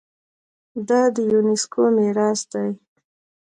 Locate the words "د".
1.15-1.17